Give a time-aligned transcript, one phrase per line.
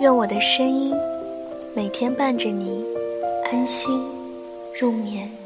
[0.00, 0.94] 愿我的声音
[1.76, 2.82] 每天伴着你
[3.52, 4.02] 安心
[4.80, 5.39] 入眠。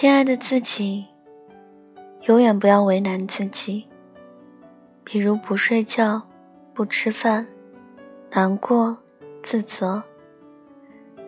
[0.00, 1.04] 亲爱的自己，
[2.22, 3.86] 永远不要为难自己。
[5.04, 6.22] 比如不睡觉、
[6.72, 7.46] 不吃饭、
[8.30, 8.96] 难过、
[9.42, 10.02] 自责，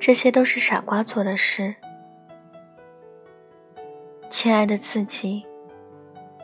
[0.01, 1.75] 这些都是傻瓜做的事。
[4.31, 5.45] 亲爱的自己，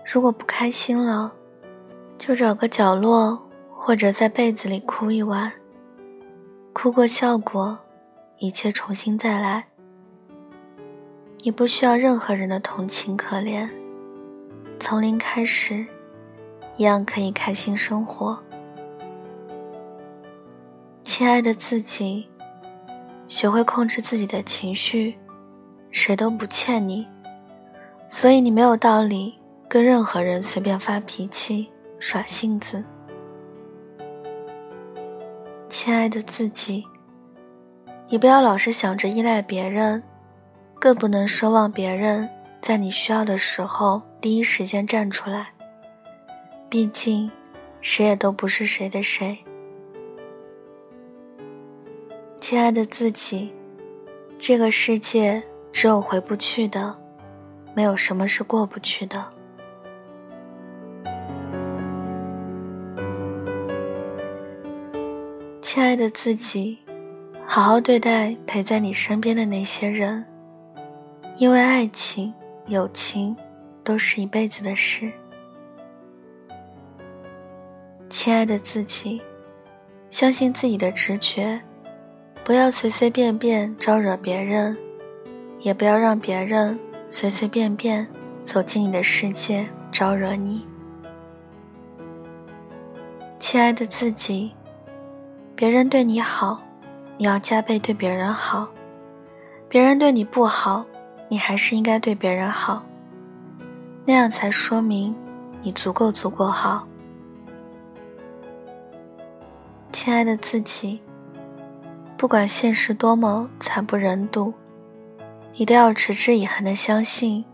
[0.04, 1.32] 如果不开心了，
[2.18, 3.42] 就找个角落
[3.74, 5.50] 或者在被子里哭一晚，
[6.74, 7.78] 哭过笑过，
[8.36, 9.67] 一切重新再来。
[11.42, 13.68] 你不需要任何人的同情可怜，
[14.80, 15.86] 从零开始，
[16.76, 18.36] 一样可以开心生活。
[21.04, 22.28] 亲爱的自己，
[23.28, 25.16] 学会控制自己的情绪，
[25.92, 27.06] 谁都不欠你，
[28.08, 31.70] 所以你没有道理跟任何人随便发脾气、
[32.00, 32.84] 耍性子。
[35.70, 36.84] 亲爱的自己，
[38.08, 40.02] 你不要老是想着依赖别人。
[40.78, 42.28] 更不能奢望别人
[42.60, 45.48] 在你需要的时候第一时间站出来。
[46.68, 47.30] 毕竟，
[47.80, 49.38] 谁也都不是谁的谁。
[52.36, 53.52] 亲爱的自己，
[54.38, 56.96] 这个世界只有回不去的，
[57.74, 59.24] 没有什么是过不去的。
[65.60, 66.78] 亲爱的自己，
[67.46, 70.24] 好好对待陪在你身边的那些人。
[71.38, 72.34] 因为爱情、
[72.66, 73.34] 友情
[73.84, 75.08] 都是一辈子的事。
[78.10, 79.22] 亲爱的自己，
[80.10, 81.60] 相信自己的直觉，
[82.42, 84.76] 不要随随便便招惹别人，
[85.60, 86.76] 也不要让别人
[87.08, 88.04] 随随便便
[88.42, 90.66] 走进你的世界招惹你。
[93.38, 94.52] 亲爱的自己，
[95.54, 96.60] 别人对你好，
[97.16, 98.66] 你要加倍对别人好；
[99.68, 100.84] 别人对你不好。
[101.28, 102.82] 你还是应该对别人好，
[104.04, 105.14] 那样才说明
[105.60, 106.86] 你足够足够好。
[109.92, 111.00] 亲爱的自己，
[112.16, 114.54] 不管现实多么惨不忍睹，
[115.54, 117.44] 你都要持之以恒的相信，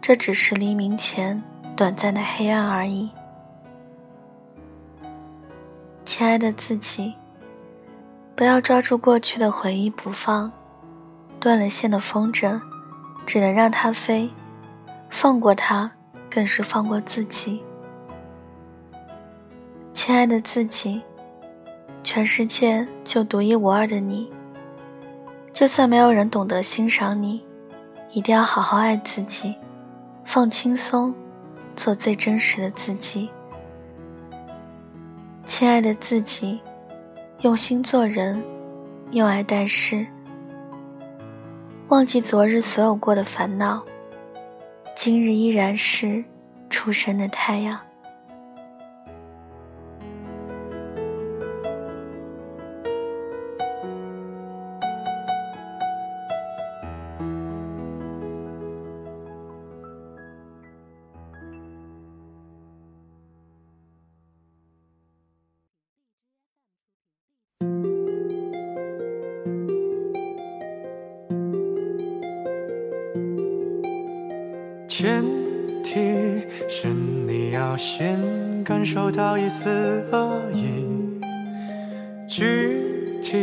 [0.00, 1.42] 这只是黎明前
[1.76, 3.10] 短暂的黑暗而已。
[6.04, 7.14] 亲爱的自己，
[8.36, 10.52] 不要抓住过去的回忆不放，
[11.40, 12.60] 断了线的风筝。
[13.26, 14.30] 只能让它飞，
[15.10, 15.90] 放过它，
[16.30, 17.62] 更是放过自己。
[19.92, 21.02] 亲爱的自己，
[22.04, 24.32] 全世界就独一无二的你。
[25.52, 27.44] 就算没有人懂得欣赏你，
[28.12, 29.56] 一定要好好爱自己，
[30.24, 31.12] 放轻松，
[31.74, 33.28] 做最真实的自己。
[35.44, 36.60] 亲爱的自己，
[37.40, 38.40] 用心做人，
[39.10, 40.06] 用爱待事。
[41.88, 43.80] 忘记昨日所有过的烦恼，
[44.96, 46.24] 今日依然是
[46.68, 47.78] 初升的太阳。
[74.98, 75.22] 前
[75.84, 75.92] 提
[76.70, 78.18] 是你要先
[78.64, 79.68] 感受到一丝
[80.10, 81.20] 恶意，
[82.26, 83.36] 具体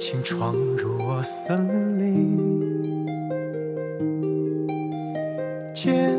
[0.00, 3.06] 请闯入我森林。
[5.74, 6.18] 建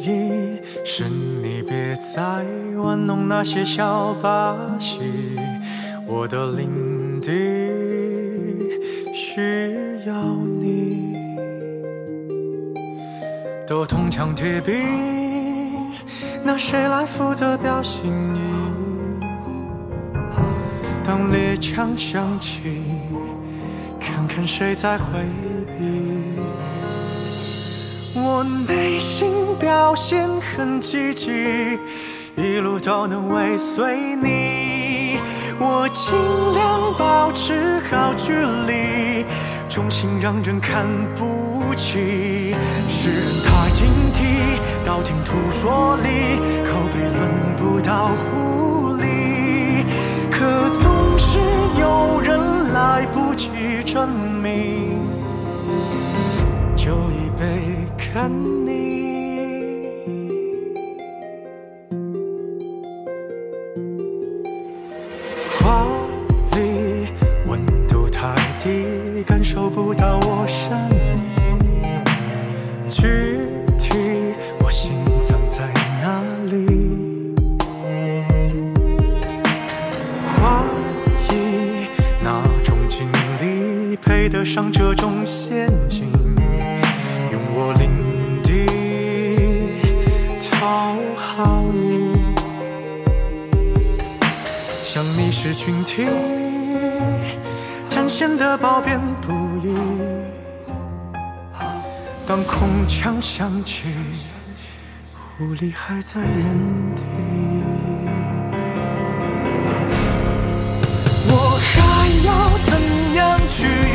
[0.00, 2.44] 议是你别再
[2.82, 4.98] 玩弄那些小把戏，
[6.08, 7.30] 我的领地
[9.14, 9.70] 需
[10.04, 10.36] 要
[13.84, 14.72] 都铜墙铁壁，
[16.42, 18.38] 那谁来负责表心意？
[21.04, 22.62] 当猎枪响起，
[24.00, 25.04] 看看谁在回
[25.76, 26.40] 避。
[28.14, 31.78] 我内心表现很积极，
[32.36, 35.18] 一路都能尾随你。
[35.60, 36.14] 我尽
[36.54, 38.32] 量保持好距
[38.66, 39.26] 离，
[39.68, 42.54] 忠心让人看不起。
[42.88, 47.18] 世人警惕，道听途说里口碑轮
[47.56, 49.84] 不到狐狸，
[50.30, 51.38] 可总是
[51.80, 53.48] 有人来不及
[53.84, 54.08] 证
[54.40, 55.02] 明。
[56.76, 57.44] 就已被
[57.98, 58.30] 看
[58.64, 58.72] 腻。
[65.58, 65.84] 花
[66.52, 67.08] 里
[67.48, 70.70] 温度太低，感受不到我身
[72.88, 73.33] 影。
[84.04, 86.12] 配得上这种陷阱？
[87.32, 87.90] 用我领
[88.42, 88.66] 地
[90.50, 92.14] 讨好你，
[94.84, 96.06] 像迷失群体，
[97.88, 99.32] 展现的褒贬不
[99.66, 99.74] 一。
[102.26, 103.84] 当空枪响起，
[105.38, 107.02] 狐狸还在原地。
[111.26, 112.32] 我还要
[112.64, 112.70] 怎
[113.14, 113.93] 样去？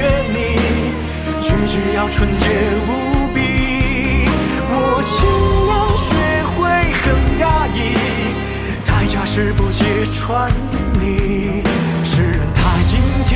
[1.67, 2.45] 只要纯洁
[2.87, 3.37] 无比。
[4.71, 5.17] 我尽
[5.67, 6.07] 量学
[6.55, 6.57] 会
[7.01, 7.05] 很
[7.39, 7.77] 压抑，
[8.85, 9.83] 代价是不揭
[10.13, 10.51] 穿
[10.99, 11.63] 你。
[12.03, 13.29] 世人太警惕，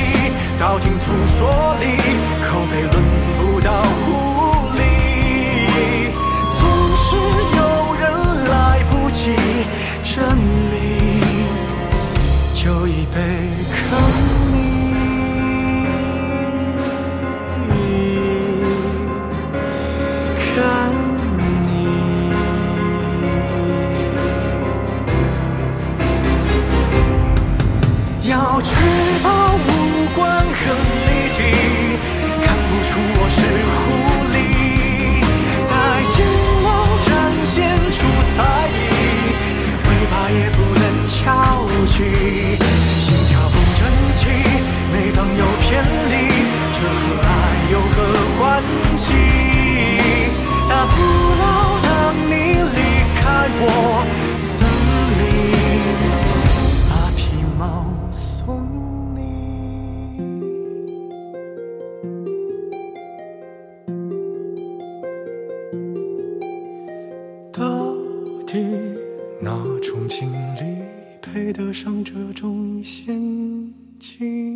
[0.58, 1.84] 道听途说里
[2.42, 2.66] 口
[68.54, 68.60] 你
[69.40, 69.50] 哪
[69.82, 70.80] 种经历
[71.20, 73.12] 配得上这种陷
[73.98, 74.53] 阱？